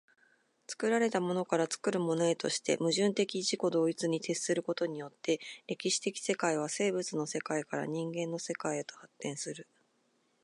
[0.65, 9.67] 作られたものから作るものへとして、矛盾的自己同一に徹することによって、歴史的世界は生物の世界から人間の世界へと発展する。